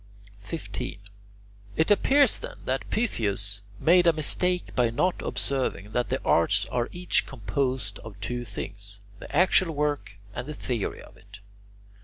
15. 0.39 0.99
It 1.75 1.91
appears, 1.91 2.39
then, 2.39 2.57
that 2.65 2.89
Pytheos 2.89 3.61
made 3.79 4.07
a 4.07 4.13
mistake 4.13 4.75
by 4.75 4.89
not 4.89 5.13
observing 5.21 5.91
that 5.91 6.09
the 6.09 6.19
arts 6.25 6.65
are 6.71 6.89
each 6.91 7.27
composed 7.27 7.99
of 7.99 8.19
two 8.19 8.43
things, 8.43 8.99
the 9.19 9.31
actual 9.31 9.75
work 9.75 10.13
and 10.33 10.47
the 10.47 10.55
theory 10.55 11.03
of 11.03 11.17
it. 11.17 11.37